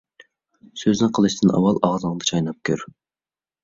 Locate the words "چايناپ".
2.35-2.63